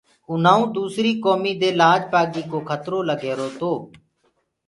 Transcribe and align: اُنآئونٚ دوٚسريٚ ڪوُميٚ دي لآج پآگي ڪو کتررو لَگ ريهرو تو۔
اُنآئونٚ 0.29 0.71
دوٚسريٚ 0.75 1.19
ڪوُميٚ 1.23 1.59
دي 1.61 1.69
لآج 1.79 2.01
پآگي 2.11 2.43
ڪو 2.51 2.59
کتررو 2.69 2.99
لَگ 3.09 3.19
ريهرو 3.25 3.47
تو۔ 3.59 3.71